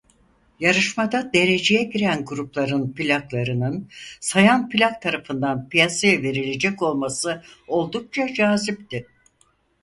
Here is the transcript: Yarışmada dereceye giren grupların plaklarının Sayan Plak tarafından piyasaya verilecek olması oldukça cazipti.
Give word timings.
Yarışmada 0.59 1.33
dereceye 1.33 1.83
giren 1.83 2.25
grupların 2.25 2.93
plaklarının 2.93 3.89
Sayan 4.19 4.69
Plak 4.69 5.01
tarafından 5.01 5.69
piyasaya 5.69 6.21
verilecek 6.21 6.81
olması 6.81 7.43
oldukça 7.67 8.33
cazipti. 8.33 9.07